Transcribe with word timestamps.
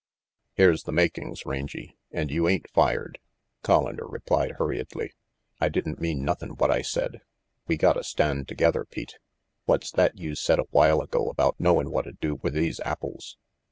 "Here's 0.55 0.85
the 0.85 0.91
makings, 0.91 1.45
Rangy, 1.45 1.95
and 2.11 2.31
you 2.31 2.47
ain't 2.47 2.71
fired," 2.71 3.19
Collander 3.63 4.11
replied 4.11 4.53
hurriedly. 4.53 5.13
"I 5.59 5.69
didn't 5.69 6.01
mean 6.01 6.23
nothin' 6.25 6.55
what 6.55 6.71
I 6.71 6.81
said. 6.81 7.21
We 7.67 7.77
gotta 7.77 8.03
stand 8.03 8.47
together, 8.47 8.83
Pete. 8.83 9.19
What's 9.65 9.91
that 9.91 10.17
you 10.17 10.33
said 10.33 10.57
awhile 10.57 11.01
ago 11.01 11.29
about 11.29 11.59
knowin' 11.59 11.91
whata 11.91 12.13
do 12.13 12.39
with 12.41 12.55
these 12.55 12.79
apples?" 12.79 13.37